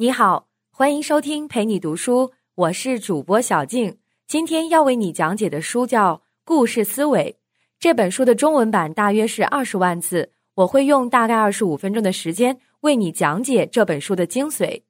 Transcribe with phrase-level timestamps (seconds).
[0.00, 3.98] 你好，欢迎收听陪你读书，我是主播小静。
[4.26, 7.36] 今天要为你讲解的书叫《故事思维》。
[7.78, 14.84] 这本书的中文版大约是二十万字，我会用大概二十五分钟的时间为你讲解这本书的精髓。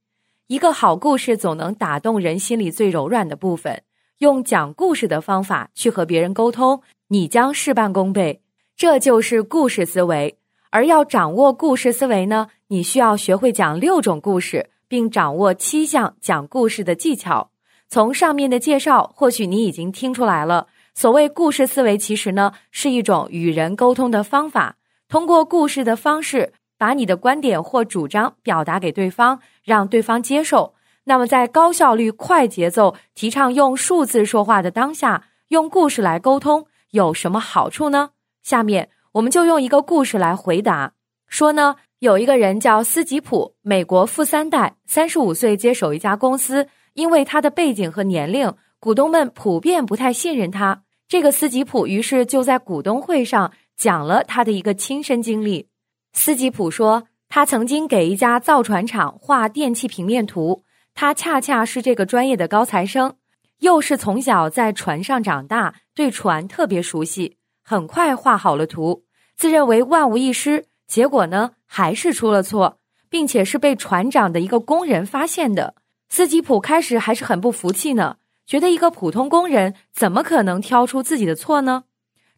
[0.47, 3.83] 一个好故事总能打动人心里最柔软的部分，
[4.19, 8.41] 用讲故事的方法去和别人沟通，你将事半功倍。
[8.77, 10.39] 这就是故事思维。
[10.71, 14.71] 而要掌握故事思维呢，你需要学会讲六种故事。
[14.91, 17.53] 并掌握七项讲故事的技巧。
[17.89, 20.67] 从上面的介绍，或许你已经听出来了。
[20.95, 24.77] 所谓故事思维，其实呢是一种与人沟通的方法。
[25.09, 30.75] 通过故事的方式，把你的观点或主张表达给对方，让对方接受。
[31.05, 38.11] 那么，在高效率、快节奏、提倡用数字说话的当下，用故事来沟通有什么好处呢？
[38.43, 40.95] 下面我们就用一个故事来回答。
[41.29, 41.77] 说呢。
[42.01, 46.67] 有一个人叫斯吉普，美国富三代，三十五岁接手一家公司。
[46.95, 50.83] 因为他的背景和年龄，股东们普遍不太信任他。
[51.07, 55.69] 这个斯吉普于是就在股东会上讲了他的一个亲身经历。
[56.15, 63.17] 斯吉普说，他曾经给一家造船厂画电气平面图，他恰恰是这个专业的高材生，
[63.59, 69.05] 又是从小在船上长大，对船特别熟悉，很快画好了图，
[69.37, 70.65] 自认为万无一失。
[70.91, 75.77] 结果呢，还是出了错，并且是被船长的一个工人发现的。
[76.09, 81.85] 斯基普开始还是很不服气呢，觉得一个普通工人怎么可能挑出自己的错呢？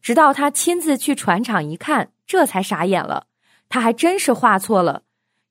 [0.03, 3.25] 直到他亲自去船厂一看，这才傻眼了。
[3.69, 5.01] 他还真是画错了。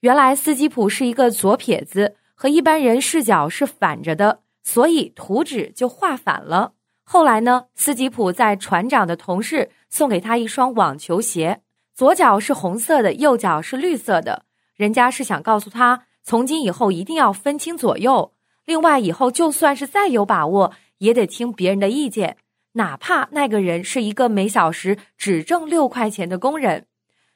[0.03, 6.75] 原来斯基普是一个左撇子，和一般人视角是反着的，所以图纸就画反了。
[7.03, 11.63] 后来呢，斯基普在船长的同事送给他一双网球鞋。
[12.03, 14.45] 左脚是红色的，右脚是绿色的。
[14.75, 18.33] 人家是想告诉他，从今以后一定要分清左右。
[18.65, 22.39] 另外，以后就算是再有把握，也得听别人的意见，
[22.73, 26.87] 哪怕那个人是一个每小时只挣六块钱的工人。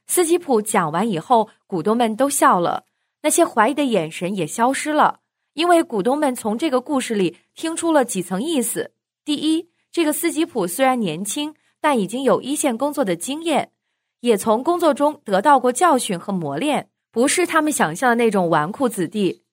[0.09, 2.87] 斯基普讲完以后，股东们都笑了，
[3.23, 5.21] 那些怀疑的眼神也消失了，
[5.53, 8.91] 因为股东们从这个故事里听出了几层意思：
[9.25, 13.71] 第一，这个斯基普虽然年轻，但已经有一线工作的经验。
[14.27, 19.45] 也从工作中得到过教训和磨练，不是他们想象的那种纨绔子弟。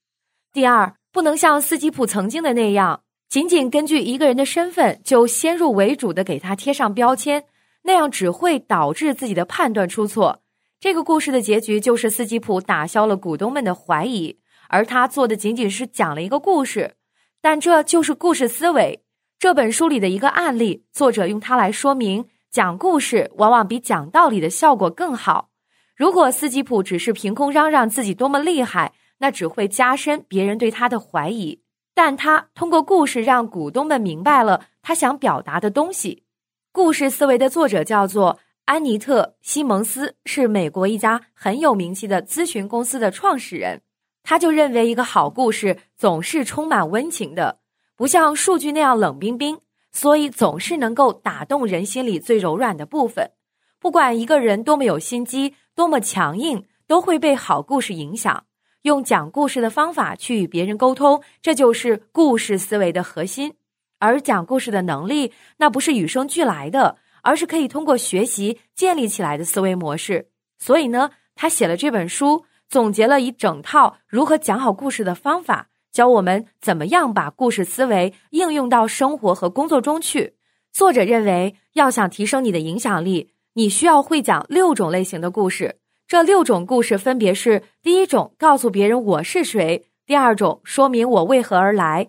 [0.51, 7.43] 第二，不能像斯基普曾经的那样，仅仅根据一个人的身份就先入为主的给他贴上标签，
[7.83, 10.41] 那样只会导致自己的判断出错。
[10.79, 14.39] 这个故事的结局就是斯基普打消了股东们的怀疑，
[14.69, 16.95] 而他做的仅仅是讲了一个故事，
[17.39, 19.03] 但这就是故事思维。
[19.37, 22.25] 这本书里的一个案例，作者用它来说明。
[22.53, 25.49] 讲故事往往比讲道理的效果更好。
[25.95, 31.63] 如果斯基普只是凭空嚷嚷自己多么厉害，那只会加深别人对他的怀疑。
[31.95, 36.25] 但他通过故事让股东们明白了他想表达的东西。
[36.71, 43.81] 故事思维的作者叫做安妮特·西蒙斯，是美国一家很有名气的咨询公司的创始人。
[44.21, 47.61] 他就认为，一个好故事总是充满温情的，
[47.95, 49.59] 不像数据那样冷冰冰。
[49.93, 53.31] 所以总是能够打动人心里最柔软的部分。
[53.79, 58.45] 不管一个人多么有心机，多么强硬，都会被好故事影响。
[58.81, 63.53] 用讲故事的方法去与别人沟通，这就是故事思维的核心。
[63.99, 70.29] 而讲故事的能力，那不是与生俱来的，而是可以通过学习建立起来的思维模式。
[70.59, 75.69] 所以呢，他写了这本书，总结了一整套如何讲好故事的方法。
[75.93, 80.33] 教我们怎么样把故事思维应用到生活和工作中去。
[80.71, 85.75] 作者认为，要想提升你的影响力，你需要会讲六种类型的故事。
[86.07, 92.07] 这六种故事分别是：第一种，告诉别人我是谁；第二种，说明我为何而来；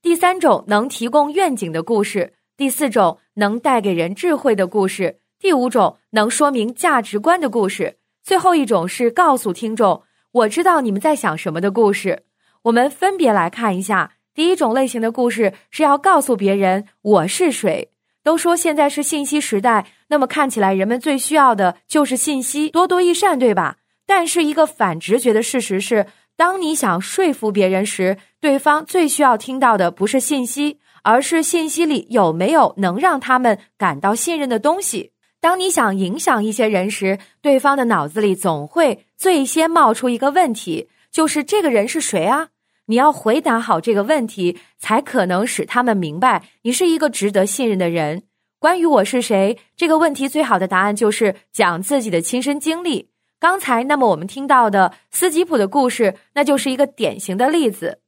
[0.00, 12.22] 第三种，能提供愿景的故事；第四种，能带给人智慧的故事；第五种，能说明价值观的故事；最后一种是告诉听众我知道你们在想什么的故事。
[12.64, 17.90] 我们分别来看一下，第一种类型的故事是要告诉别人我是谁。
[18.22, 23.76] 都说现在是信息时代，那么看起来人们最需要的就是信息，多多益善，对吧？
[24.06, 26.06] 但是一个反直觉的事实是，
[26.38, 35.12] 当你想说服别人时，对方最需要听到的不是信息，而是信息里有没有能让他们感到信任的东西。
[35.38, 42.48] 当你想影响一些人时，对方的脑子里总会最先冒出一个问题，就是这个人是谁啊？
[42.86, 48.24] 你要回答好这个问题，才可能使他们明白你是一个值得信任的人。
[48.58, 53.10] 关于我是谁这个问题，最好的答案就是讲自己的亲身经历。
[53.40, 58.00] 刚才，那么我们听到的斯吉普的故事，那就是一个典型的例子。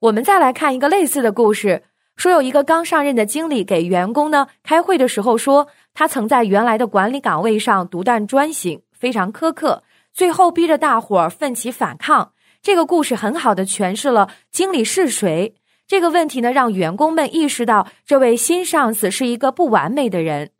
[0.00, 1.82] 我们再来看一个类似的故事，
[2.16, 9.82] 说有一个刚上任的经理给员工呢开会的时候说，他曾在原来的管理岗位上独断专行，非常苛刻，
[10.14, 12.32] 最后逼着大伙儿奋起反抗。
[12.62, 15.54] 这个故事很好的诠释了经理是谁
[15.86, 20.50] 这个问题呢，让员工们意识到这位新上司是一个不完美的人，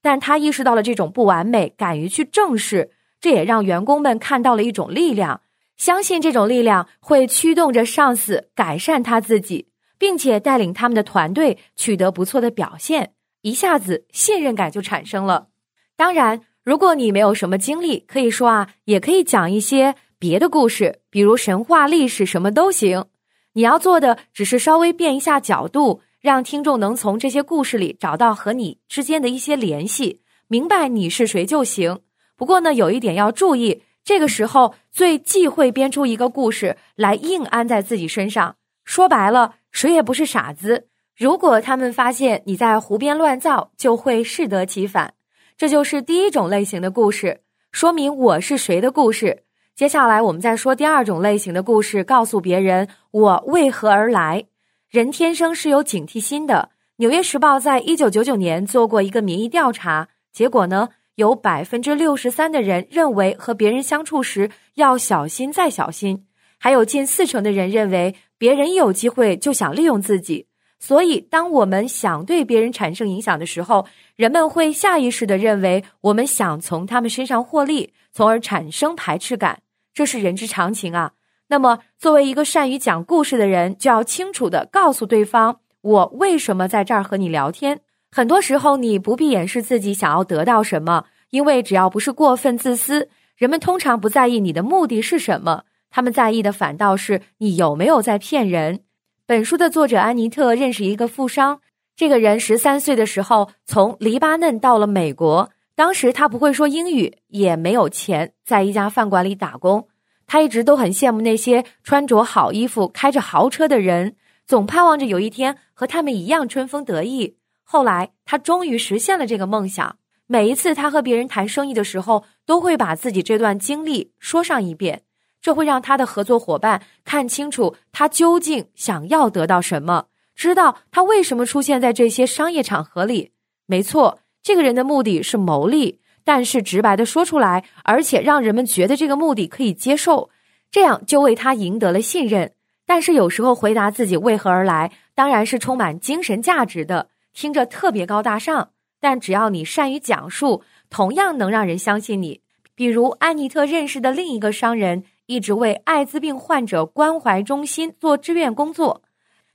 [0.00, 2.90] 但他意识到了这种不完美，敢于去正视。
[3.18, 5.40] 这也让员工们看到了一种力量，
[5.76, 9.68] 相信这种力量会驱动着上司改善他自己，
[9.98, 15.48] 并且带领他们的团队取得不错的表现，一下子信任感就产生了。
[15.96, 23.04] 当然，如果你没有什么经历，可以说啊，也可以讲一些别的故事，比如神话、历史，什么都行。
[23.52, 32.00] 你要做的只是稍微变一下角度，让听众能从这些故事里找到和你之间的一些联系，明白你是谁就行。
[32.34, 38.56] 不过呢，有一点要注意，这个时候最忌讳编出一个故事来硬安在自己身上。
[38.84, 40.88] 说白了，谁也不是傻子。
[41.16, 45.14] 如果他们发现你在胡编乱造，就会适得其反。
[45.56, 47.40] 这就是第一种类型的故事，
[47.72, 49.44] 说明我是谁的故事。
[49.76, 54.46] 接下来我们再说第二种类型的故事，告诉别人我为何而来。
[54.88, 56.70] 人天生是有警惕心的。
[56.96, 60.88] 纽约时报在一九九九年做过一个民意调查，结果呢？
[61.16, 66.26] 有百分之六十三的人认为和别人相处时要小心再小心，
[66.58, 70.46] 还有近四成的人认为别人一有机会就想利用自己。
[70.78, 79.60] 所以，当我们想对别人产生影响的时候，人们会下意识的认为我们想从他们身上获利，从而产生排斥感，
[79.96, 81.12] 这是人之常情啊。
[81.48, 87.80] 那么，作为一个善于讲故事的人，就要清楚的告诉对方我为什么在这儿和你聊天。
[88.12, 98.80] 很多时候，你不必掩饰自己想要得到什么，因为只要不是过分自私，人们通常不在意你的目的是什么，他们在意的反倒是你有没有在骗人。
[99.24, 101.60] 本书的作者安妮特认识一个富商，
[101.96, 109.86] 这个人十三岁的时候从黎巴嫩到了美国，当时他不会说英语，也没有钱，在一家饭馆里打工。
[110.26, 117.36] 他一直都很羡慕那些穿着好衣服、开着豪车的人，总盼望着有一天和他们一样春风得意。
[117.62, 119.98] 后来，他终于实现了这个梦想。
[120.26, 125.02] 每一次他和别人谈生意的时候，都会把自己这段经历说上一遍，
[125.42, 133.32] 这会让他的合作伙伴看清楚他究竟想要得到什么，知道他为什么出现在这些商业场合里。
[133.66, 140.30] 没错，这个人的目的是牟利，但是直白的说出来，而且让人们觉得这个目的可以接受，
[140.70, 142.52] 这样就为他赢得了信任。
[142.86, 147.08] 但是有时候回答自己为何而来，当然是充满精神价值的。
[147.32, 148.70] 听着特别高大上，
[149.00, 152.40] 但只要你善于讲述，同样能让人相信你。
[152.76, 159.02] 比如安妮特认识的另一个商人，一直为艾滋病患者关怀中心做志愿工作。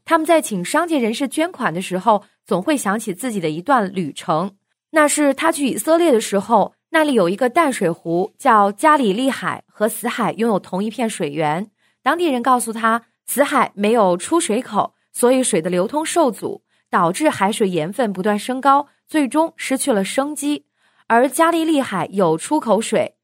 [0.04, 4.52] 他们在请商界人士捐款的时候，总会想起自己的一段旅程。
[4.92, 11.70] 那是他去以色列的时候，那里有一个淡水湖叫加里利海，和死海拥有同一片水源。
[12.02, 16.64] 当地人告诉他，死海没有出水口，所以水的流通受阻。
[16.90, 20.66] 导致海水盐分不断升高，最终失去了生机。
[21.08, 23.16] 而加利利海有出口水，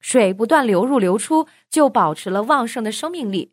[0.00, 3.52] 水不断流入流出，就保持了旺盛的生命力。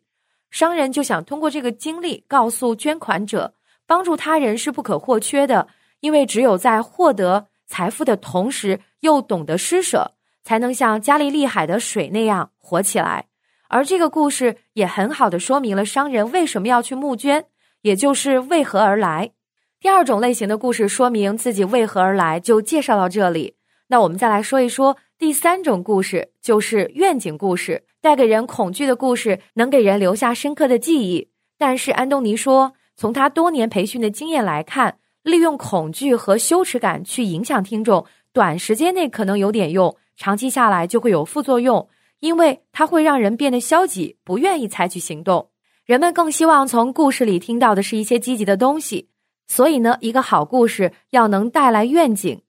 [0.50, 3.54] 商人就想通过这个经历告诉捐款者，
[3.86, 5.68] 帮助他人是不可或缺的，
[6.00, 13.26] 因为只有在获得财富的同时，又懂得施舍，才能像加利利海的水那样活起来。
[13.68, 17.46] 而这个故事也很好的说明了商人为什么要去募捐，
[17.82, 19.30] 也就是为何而来。
[19.78, 23.54] 第二种类型的故事说明自己为何而来，就介绍到这里。
[23.86, 27.84] 那我们再来说一说第三种故事，就是愿景故事。
[28.00, 41.88] 带给人恐惧的故事能给人留下深刻的记忆，但是安东尼说，从他多年培训的经验来看，利用恐惧和羞耻感去影响听众，短时间内可能有点用，长期下来就会有副作用，
[42.20, 45.50] 因为它会让人变得消极，不愿意采取行动。
[45.84, 49.08] 人们更希望从故事里听到的是一些积极的东西。
[49.46, 52.40] 所以呢，一个好故事要能带来愿景。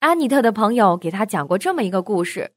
[0.00, 2.50] 安妮特的朋友给他讲过这么一个故事：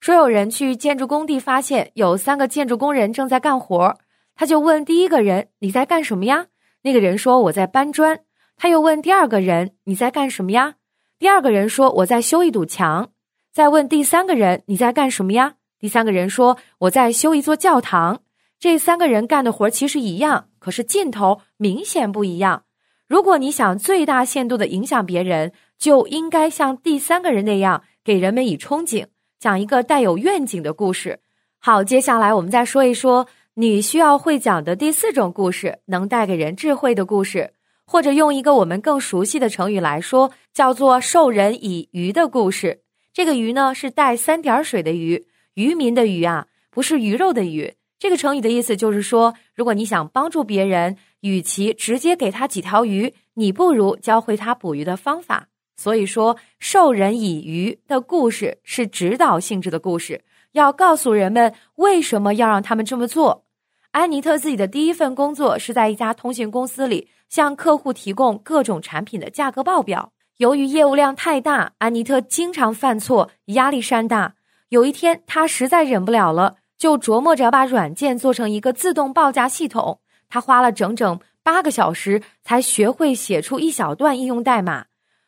[0.00, 3.98] 说有人去建筑工地，发现有三个建筑工人正在干活，
[4.36, 6.46] 他就问第一个人：“你在干什么呀？”
[6.82, 8.20] 那个人说：“我在搬砖。”
[8.58, 10.74] 他又问第二个人：“你在干什么呀？”
[11.18, 13.10] 第二个人说：“我在修一堵墙。”
[13.54, 18.22] 再问第三个人：“你在干什么呀？”第三个人说：“我在修一座教堂。”
[18.58, 22.64] 这三个人干的活其实一样，可是劲头明显不一样。
[23.06, 29.06] 如果你想最大限度的影响别人，就应该像第三个人那样，给人们以憧憬，
[29.38, 31.20] 讲一个带有愿景的故事。
[31.60, 37.52] 好，接下来我们再说一说你需要会讲的第四种故事，能带给人智慧的故事，
[37.90, 42.82] 或者用一个我们更熟悉的成语来说，叫做授人以渔的故事。
[43.14, 47.72] 这个鱼呢是带三点水的鱼，渔民的渔啊，不是鱼肉的鱼。
[47.98, 55.48] 这个成语的意思就是说，如果你想帮助别人，与其直接给他几条鱼，你不如教会他捕鱼的方法。
[55.74, 63.46] 所以说，授人以渔的故事是指导性质的故事，要告诉人们为什么要让他们这么做。
[63.92, 70.12] 安妮特自己的第一份工作是在一家通讯公司里，向客户提供各种产品的价格报表。
[70.38, 74.34] 由于业务量太大，安妮特经常犯错，压力山大。
[74.68, 80.00] 有一天，她实在忍不了了，就琢磨着把软件做成一个自动报价系统。
[80.28, 84.86] 她花了整整八个小时才学会写出一小段应用代码。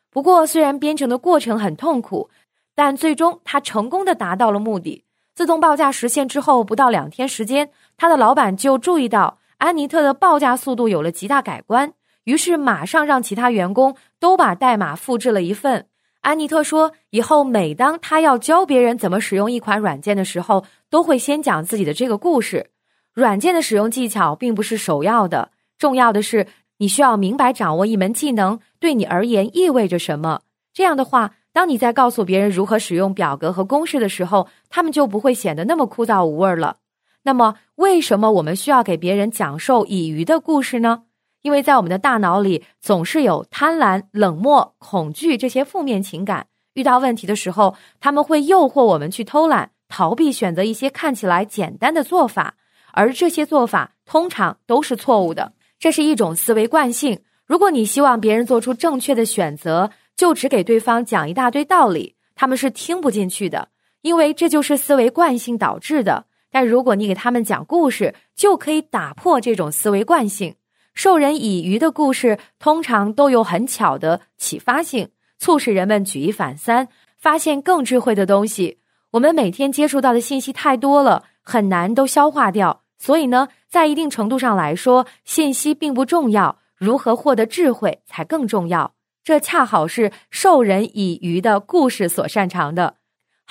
[0.09, 2.29] 不过，虽然编程的过程很痛苦，
[2.75, 5.03] 但最终她成功的达到了目的。
[5.33, 11.93] 自动报价实现之后，不到两天时间，他的老板就注意到安妮特的报价速度有了极大改观。
[12.23, 15.85] 于是马上让其他员工都把代码复制了一份。
[16.21, 22.71] 安妮特说：“以后每当他要教别人怎么使用一款软件的时候，都会先讲自己的这个故事。
[23.13, 26.47] 软件的使用技巧并不是首要的，重要的是
[26.79, 30.41] 你需要明白掌握一门技能对你而言意味着什么。
[30.73, 36.77] 这样的话，当你在告诉别人如何使用表格和公式的时候，他们就不会显得那么枯燥无味了。
[37.23, 41.03] 那么，为什么我们需要给别人讲授以鱼的故事呢？”
[41.43, 52.53] 因为在我们的大脑里总是有贪婪、冷漠、恐惧这些负面情感，遇到问题的时候，他们会诱惑我们去偷懒、逃避，选择一些看起来简单的做法，
[52.93, 55.53] 而这些做法通常都是错误的。
[55.79, 57.21] 这是一种思维惯性。
[57.47, 63.69] 如果你希望别人做出正确的选择，就只给对方讲一大堆道理，他们是听不进去的，
[64.03, 66.27] 因为这就是思维惯性导致的。
[66.51, 70.55] 但如果你给他们讲故事，就可以打破这种思维惯性。
[70.93, 78.79] 授人以渔的故事通常都有很巧的启发性，促使人们举一反三，发现更智慧的东西。
[79.11, 82.83] 我们每天接触到的信息太多了，很难都消化掉。
[82.97, 88.93] 所以呢，在一定程度上来说，信息并不重要，如何获得智慧才更重要。
[89.23, 92.95] 这恰好是授人以渔的故事所擅长的。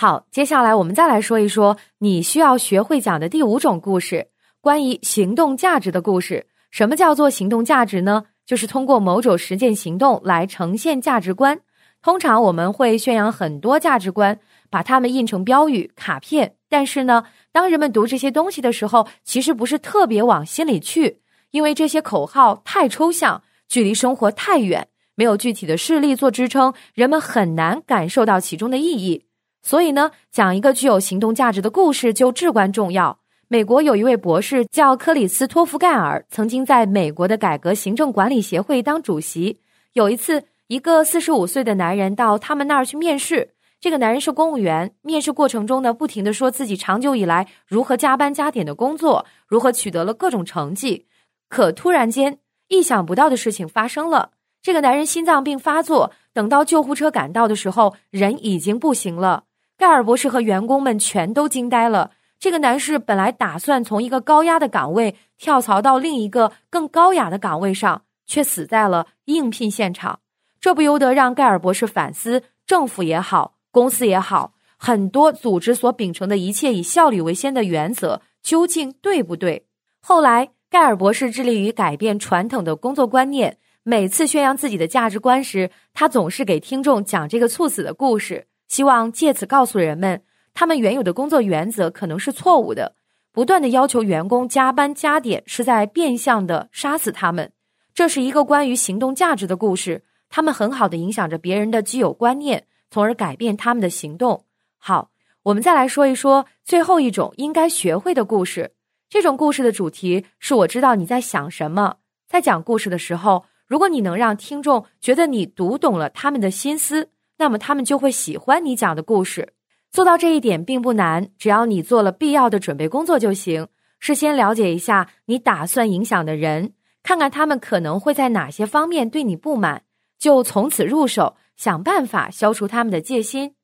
[0.00, 4.28] 好，接下来我们再来说一说你需要学会讲的第五种故事——
[4.62, 6.46] 关于行动价值的故事。
[6.70, 8.24] 什么叫做行动价值呢？
[8.46, 11.60] 就是通过某种实践行动来呈现价值观。
[12.00, 14.40] 通常我们会宣扬很多价值观，
[14.70, 16.54] 把它们印成标语、卡片。
[16.70, 29.26] 但是呢，当人们读这些东西的时候，其实不是特别往心里去，因为这些口号太抽象，距离生活太远，没有具体的事例做支撑，人们很难感受到其中的意义。
[29.62, 33.18] 所以呢，讲一个具有行动价值的故事就至关重要。
[33.48, 39.60] 美国有一位博士叫克里斯托弗盖尔，曾经在美国的改革行政管理协会当主席。
[39.92, 43.54] 有一次，一个四十五岁的男人到他们那儿去面试。
[43.80, 51.06] 这个男人是公务员，面试过程中呢，不停的说自己长久以来如何加班加点的工作，如何取得了各种成绩。
[51.48, 52.38] 可突然间，
[52.68, 54.30] 意想不到的事情发生了，
[54.62, 56.12] 这个男人心脏病发作。
[56.32, 59.44] 等到救护车赶到的时候，人已经不行了。
[59.80, 62.10] 盖尔博士和员工们全都惊呆了。
[62.38, 70.20] 这个男士本来打算从一个高压的岗位跳槽到另一个更高雅的岗位上，却死在了应聘现场。
[70.60, 79.64] 这不由得让盖尔博士反思：政府也好，公司也好，很多组织所秉承的一切以效率为先的原则，究竟对不对？
[80.02, 83.56] 后来，盖尔博士致力于改变传统的工作观念。
[83.82, 90.22] 每次宣扬自己的价值观时，他总是给听众讲这个猝死的故事，希望借此告诉人们。
[90.54, 92.94] 他们原有的工作原则可能是错误的，
[93.32, 97.52] 不断的要求员工加班加点，是在变相的杀死他们。
[97.92, 104.44] 这是一个关于行动价值的故事，他们很好的影响着别人的既有观念，从而改变他们的行动。
[104.78, 105.10] 好，
[105.44, 108.72] 我们再来说一说最后一种应该学会的故事。
[109.08, 111.96] 这种故事的主题是我知道你在想什么。
[112.28, 117.10] 在讲故事的时候，如果你能让听众觉得你读懂了他们的心思，
[117.40, 119.54] 那么他们就会喜欢你讲的故事。
[119.90, 123.66] 做到这一点并不难，只要你做了必要的准备工作就行。
[123.98, 129.84] 事先了解一下你打算影响的人，看看他们可能会在哪些方面对你不满，
[130.18, 133.54] 就从此入手，想办法消除他们的戒心。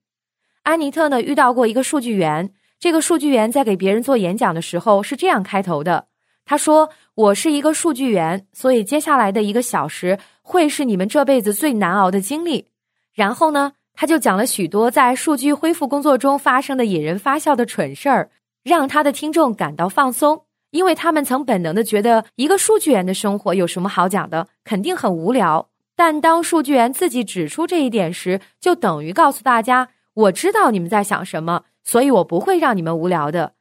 [0.63, 6.07] 安妮特呢遇到过一个数据员，这个数据员在给别人做演讲的时候是这样开头的
[6.47, 12.69] ：“他说我是一个数据员，所以接下来的一个小时会是你们这辈子最难熬的经历。”
[13.17, 13.73] 然后呢？
[13.99, 18.31] 他就讲了许多在数据恢复工作中发生的引人发笑的蠢事儿，
[18.63, 25.71] 让他的听众感到放松，因为他们曾本能的觉得一个数据员的生活有什么好讲的，肯定很无聊。
[25.97, 33.55] 但当数据员自己指出这一点时，就等于告诉大家：“我知道你们在想什么，所以我不会让你们无聊的。”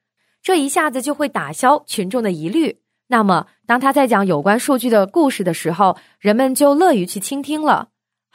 [0.43, 2.81] 这一下子就会打消群众的疑虑。
[3.07, 7.87] 那么，当他在讲有关数据的故事的时候，人们就乐于去倾听了。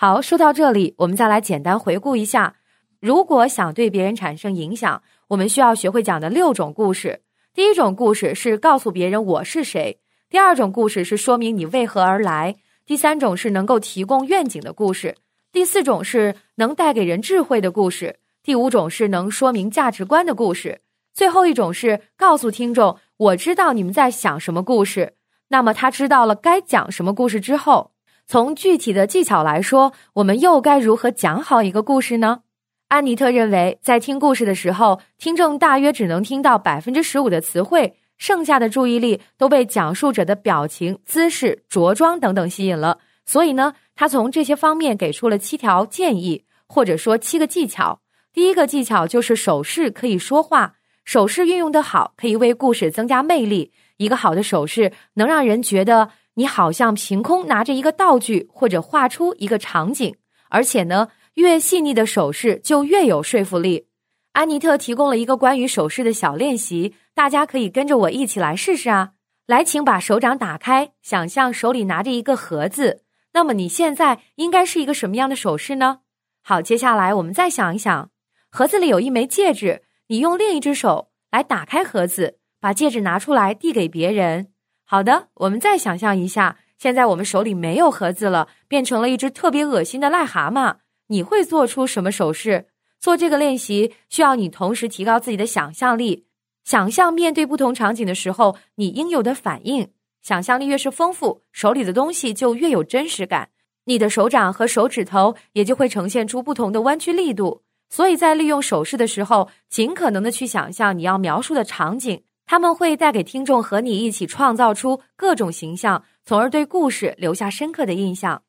[0.03, 2.57] 好，说到这里，我们再来简单回顾一下：
[3.01, 7.21] 如果想对别人产生影响，我们需要学会讲的六种故事。
[7.53, 9.99] 第一种故事是告诉别人我是谁；
[10.31, 12.57] 第二种故事是说明你为何而来。
[12.87, 15.15] 第三种是能够提供愿景的故事，
[15.53, 20.81] 第四种是能带给人智慧的故事，第五种是能说明价值观的故事，
[21.13, 25.13] 最后一种是告诉听众我知道你们在想什么故事。
[25.49, 27.91] 那么他知道了该讲什么故事之后，
[28.31, 32.43] 从具体的技巧来说，我们又该如何讲好一个故事呢？
[32.87, 37.97] 安妮特认为，在听故事的时候，听众大约只能听到百分之十五的词汇。
[38.19, 48.01] 剩下的注意力都被讲述者的表情、姿势、着装等等吸引了，所以呢，他从这些方面给出了七条建议，或者说七个技巧。
[48.33, 53.73] 第一个技巧就是手势可以说话，手势运用的好，可以为故事增加魅力。
[53.97, 56.09] 一个好的手势能让人觉得
[56.41, 60.17] 你好像凭空拿着一个道具，或者画出一个场景，
[60.49, 63.89] 而且呢，越细腻的手势就越有说服力。
[64.33, 69.11] 安妮特提供了一个关于手势的小练习，大家可以跟着我一起来试试啊！
[69.47, 73.03] 来，请把手掌打开，想象手里拿着一个盒子。
[73.35, 75.99] 那么你现在应该是一个什么样的手势呢？
[76.43, 78.09] 好，接下来我们再想一想，
[78.51, 84.50] 盒子里有一枚戒指，你用另一只手来打开盒子，把戒指拿出来递给别人。
[84.93, 92.67] 好的，我们再想象一下，现在我们手里没有盒子了，变成了一只特别恶心的癞蛤蟆，你会做出什么手势？
[92.99, 96.27] 做这个练习需要你同时提高自己的想象力，
[96.65, 99.93] 想象面对不同场景的时候你应有的反应。
[100.23, 103.51] 想象力越是丰富，手里的东西就越有真实感，
[103.85, 107.63] 你的手掌和手指头也就会呈现出不同的弯曲力度。
[107.89, 118.43] 所以在利用手势的时候，尽可能的去想象你要描述的场景，他们会带给听众和你一起创造出各种形象，从而对故事留下深刻的印象。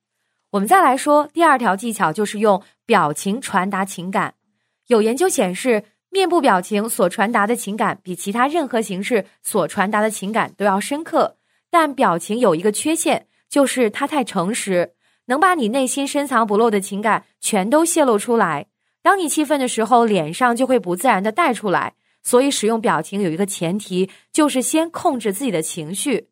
[0.50, 4.34] 我们再来说第二条技巧，就是用表情传达情感。
[4.88, 11.38] 有研究显示，面部表情所传达的情感比其他任何形式所传达的情感都要深刻。
[11.70, 14.94] 但表情有一个缺陷，就是它太诚实，
[15.26, 18.66] 能把你内心深藏不露的情感全都泄露出来。
[19.04, 21.94] 当你气愤的时候，脸上就会不自然的带出来。
[22.24, 26.30] 所以，使用表情有一个前提，就是先控制自己的情绪。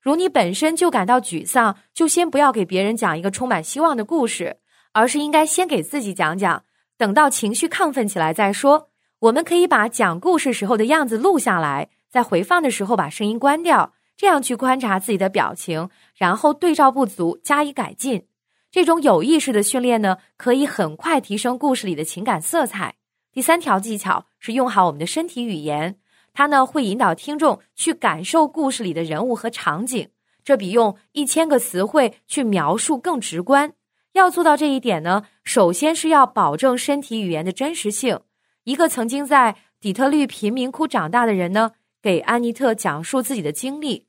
[0.00, 4.58] 如你本身就感到沮丧，就先不要给别人讲一个充满希望的故事，
[4.92, 6.64] 而是应该先给自己讲讲。
[6.96, 8.90] 等到情绪亢奋起来再说。
[9.18, 18.26] 我们可以把讲故事时候的样子录下来，在回放的时候把声音关掉，这样去观察自己的表情，然后对照不足加以改进。
[18.70, 22.94] 这种有意识的训练呢，可以很快提升故事里的情感色彩。
[23.36, 25.98] 第三条技巧是用好我们的身体语言，
[26.32, 30.08] 它呢会引导听众去感受故事里的人物和场景，
[30.42, 33.74] 这比用一千个词汇去描述更直观。
[34.14, 38.20] 要做到这一点呢，首先是要保证身体语言的真实性。
[38.64, 44.06] 一个曾经在底特律贫民窟长大的人呢，给安妮特讲述自己的经历。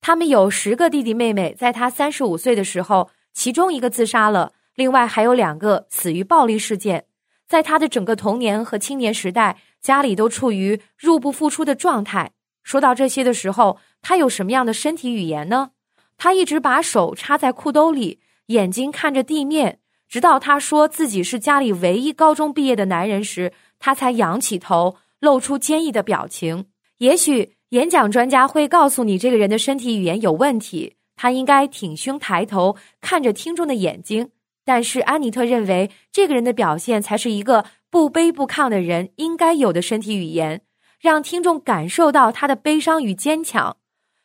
[0.00, 7.04] 他们有十个弟弟妹妹，在他三十五岁的时候，其中一个自杀了，另外还有两个死于暴力事件。
[7.48, 12.32] 在他的整个童年和青年时代，家里都处于入不敷出的状态。
[12.62, 15.70] 说到这些的时候，他有什么样的身体语言呢？
[16.16, 18.20] 他一直把手插在裤兜里。
[18.46, 19.78] 眼睛看着地面，
[20.08, 26.66] 直到他说自己是家里唯一高中毕业的男人时，他才仰起头，露出坚毅的表情。
[26.98, 34.30] 也许演讲专家会告诉你，这个人的身体语言有问题，他应该挺胸抬头，看着听众的眼睛。
[34.64, 40.62] 但是安妮特认为，这个人的表现才是一个不卑不亢的人应该有的身体语言，
[41.00, 43.76] 让听众感受到他的悲伤与坚强。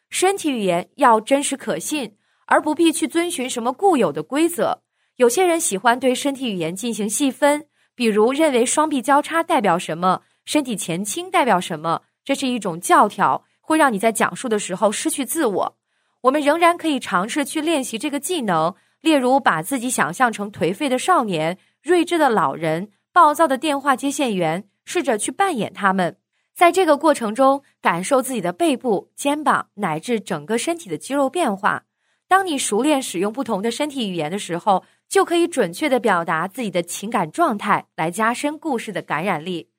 [0.10, 2.13] 身体语言要真实可信。
[2.50, 4.82] 而不必去遵循什么固有的规则。
[5.17, 15.78] 有些人喜欢对身体语言进行细分，比如认为双臂交叉代表什么，身体前倾代表什么，这是一种教条，会让你在讲述的时候失去自我。
[16.21, 18.73] 我们仍然可以尝试去练习这个技能，
[19.08, 26.17] 例如把自己想象成颓废的少年、睿智的老人、暴躁的电话接线员，试着去扮演他们。
[26.54, 31.86] 在这个过程中，感受自己的背部、肩膀乃至整个身体的肌肉变化。
[32.28, 39.70] 当你熟练使用不同的身体语言的时候，就可以准确的表达自己的情感状态，来加深故事的感染力。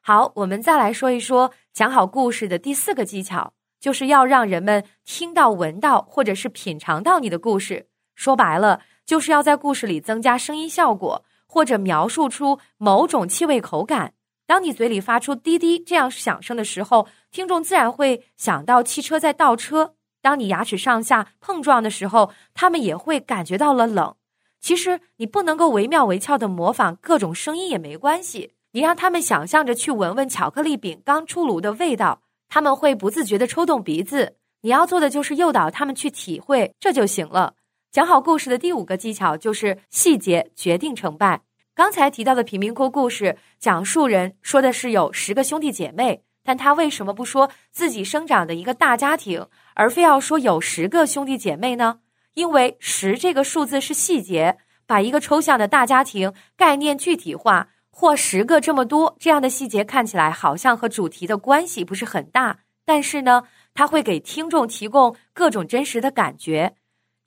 [0.00, 7.87] 好，我们再来说一说讲好故事的第四个技巧，就是要让人们听到、闻到或者是品尝到你的故事。
[8.18, 14.14] 说白了，就是要在故事里增加声音效果，或者描述出某种气味口感。
[14.44, 19.94] 当你嘴里发出滴滴这样响声的时候，听众自然会想到汽车在倒车。
[20.20, 24.16] 当你牙齿上下碰撞的时候，他们也会感觉到了冷。
[24.60, 34.34] 其实你不能够惟妙惟肖的模仿各种声音也没关系，你让他们想象着去闻闻巧克力饼刚出炉的味道，他们会不自觉的抽动鼻子。
[34.62, 37.54] 你要做的就是诱导他们去体会，这就行了。
[37.90, 41.40] 讲好故事的第五个技巧就是细节决定成败。
[41.74, 52.00] 刚才提到的贫民窟故事，讲述人说的是有十个兄弟姐妹，但他为什么不说自己生长的一个大家庭，而非要说有十个兄弟姐妹呢？
[52.34, 66.74] 因为十这个数字是细节，把一个抽象的大家庭概念具体化，或十个这么多这样的细节看起来好像和主题的关系不是很大，但是呢，它会给听众提供各种真实的感觉。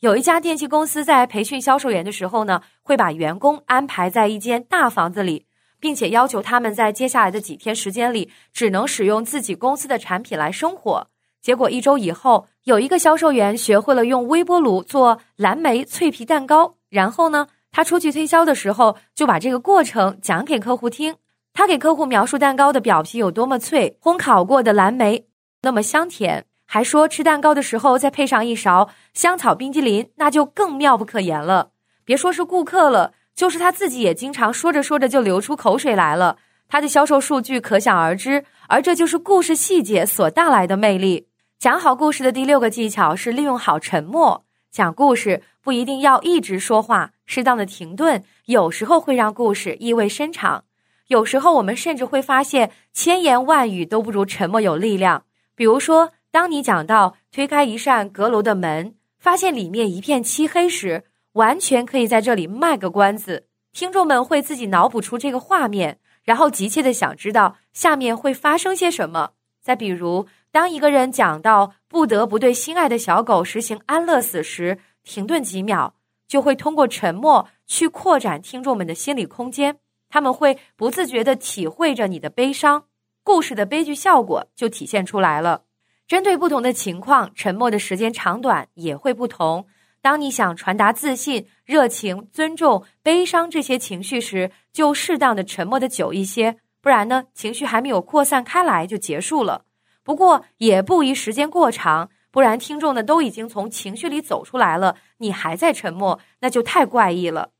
[0.02, 5.46] 有一家电器公司在培训销售员的时候呢，会把员工安排在一间大房子里，
[5.80, 11.06] 并且要求他们在接下来的几天时间里只能使用自己公司的产品来生火。
[11.40, 16.78] 结果一周以后，有一个销售员学会了用微波炉做蓝莓脆皮蛋糕。
[16.90, 21.18] 然后呢，他出去推销的时候，就把这个过程讲给客户听。
[21.54, 25.28] 他给客户描述蛋糕的表皮有多么脆，烘烤过的蓝莓
[25.62, 31.72] 那么香甜，还说吃蛋糕的时候再配上一勺香草冰激凌，那就更妙不可言了。
[32.06, 36.38] 别说是顾客了，就是他自己也经常说着说着就流出口水来了。
[36.70, 41.28] 他的销售数据可想而知，而这就是故事细节所带来的魅力。
[41.60, 44.46] 讲好故事的第六个技巧是利用好沉默。
[44.72, 50.64] 讲故事不一定要一直说话，适当的停顿有时候会让故事意味深长。
[51.08, 55.26] 有时候我们甚至会发现，千言万语都不如沉默有力量。
[55.54, 69.32] 比如说，当你讲到推开一扇阁楼的门，发现里面一片漆黑时，完全可以在这里卖个关子，听众们会自己脑补出这个画面，然后急切的想知道下面会发生些什么。
[69.62, 70.28] 再比如。
[70.54, 75.94] 当一个人讲到不得不对心爱的小狗实行安乐死时，停顿几秒，
[76.28, 79.78] 就会通过沉默去扩展听众们的心理空间。
[80.10, 82.84] 他们会不自觉地体会着你的悲伤，
[83.24, 85.64] 故事的悲剧效果就体现出来了。
[86.12, 89.66] 针对不同的情况，沉默的时间长短也会不同。
[90.02, 99.64] 当你想传达自信、热情、尊重、悲伤这些情绪时，就适当的沉默的久一些，不然呢，情绪还没有扩散开来就结束了。
[100.04, 107.52] 不过也不宜时间过长，不然听众呢都已经从情绪里走出来了，你还在沉默，那就太怪异了。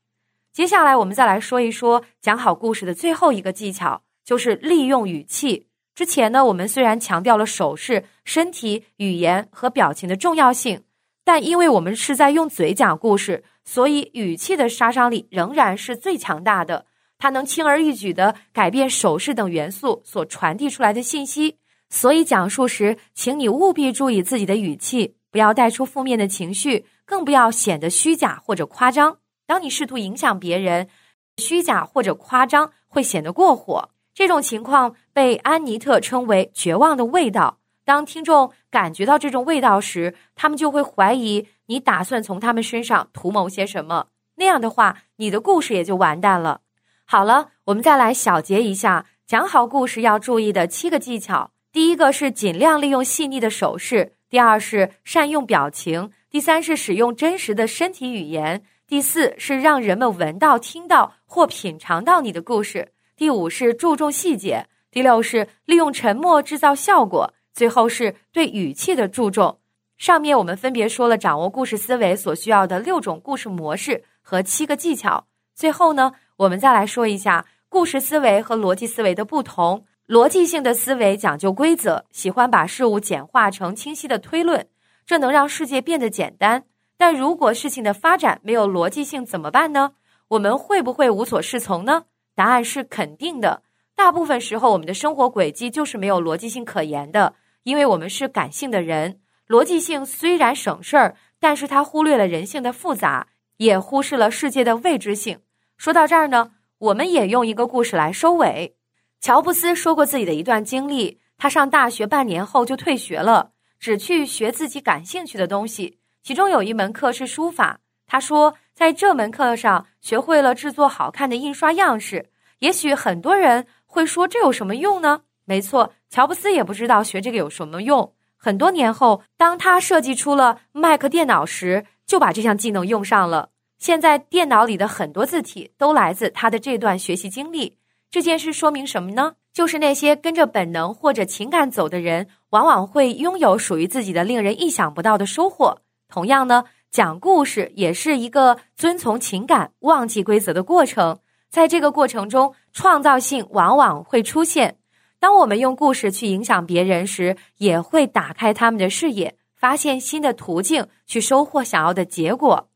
[0.52, 5.68] 接下来我们再来说一说讲好故事的最后一个技巧，就是利用语气。
[5.94, 10.84] 之前呢，我们虽然强调了手势、身体语言和表情的重要性，
[11.24, 16.86] 但因为我们是在用嘴讲故事，所以语气的杀伤力仍然是最强大的。
[17.18, 21.58] 它能轻而易举地改变手势等元素所传递出来的信息。
[21.88, 29.18] 所以讲述时，请你务必注意自己的语气，不要带出负面的情绪，更不要显得虚假或者夸张。
[29.46, 30.88] 当你试图影响别人，
[31.36, 33.90] 虚假或者夸张会显得过火。
[34.14, 37.58] 这种情况被安妮特称为“绝望的味道”。
[37.84, 44.06] 当听众感觉到这种味道时，他们就会怀疑你打算从他们身上图谋些什么。
[44.36, 46.60] 那样的话，你的故事也就完蛋了。
[47.04, 51.50] 好了，我们再来小结一下讲好故事要注意的七个技巧。
[51.72, 62.92] 第一个是尽量利用细腻的手势，第二是善用表情，第三是使用真实的身体语言，第四是让人们闻到、听到或品尝到你的故事，
[63.22, 69.60] 第五是注重细节，第六是利用沉默制造效果，最后是对语气的注重。
[69.96, 75.28] 上面我们分别说了掌握故事思维所需要的六种故事模式和七个技巧。
[75.54, 79.86] 最后呢，我们再来说一下故事思维和逻辑思维的不同。
[80.08, 84.66] 逻辑性的思维讲究规则，喜欢把事物简化成清晰的推论，
[85.06, 86.64] 这能让世界变得简单。
[86.98, 89.92] 但如果事情的发展没有逻辑性怎么办呢？
[90.26, 92.06] 我们会不会无所适从呢？
[92.34, 93.62] 答案是肯定的。
[93.94, 99.20] 大部分时候，我们的生活轨迹就是没有逻辑性可言的，因为我们是感性的人。
[99.48, 105.40] 逻辑性虽然省事儿，但是它忽略了人性的复杂，也忽视了世界的未知性。
[105.76, 108.76] 说到这儿呢，我们也用一个故事来收尾。
[109.20, 115.98] 乔布斯说过自己的一段经历：他上大学半年后就退学了，只去学自己感兴趣的东西。
[116.22, 117.80] 其中有一门课是书法。
[118.06, 122.30] 他说，在这门课上学会了制作好看的印刷样式。
[122.60, 125.22] 也许很多人会说这有什么用呢？
[125.44, 128.12] 没错，乔布斯也不知道学这个有什么用。
[128.36, 133.50] 很多年后，当他设计出了 Mac 电脑时，就把这项技能用上了。
[133.78, 137.78] 现在电脑里的很多字体都来自他的这段学习经历。
[138.10, 139.34] 这件事说明什么呢？
[139.52, 145.78] 就是那些跟着本能或者情感走的人，往往会拥有属于自己的令人意想不到的收获。
[146.08, 151.18] 同样呢，讲故事也是一个遵从情感、忘记规则的过程。
[151.48, 154.76] 在这个过程中，创造性往往会出现。
[155.18, 162.68] 当我们用故事去影响别人时，也会打开他们的视野，发现新的途径，去收获想要的结果。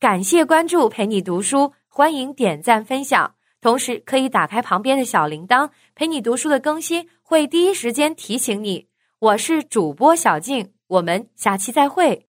[0.00, 8.88] 感谢关注，陪你读书，欢迎点赞分享，同时可以打开旁边的小铃铛，陪你读书的更新会第一时间提醒你。
[9.18, 12.26] 我是主播小静，我们下期再会。